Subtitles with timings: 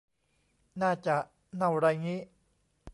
[0.81, 1.17] น่าจะ
[1.55, 2.19] เน่าไรงี้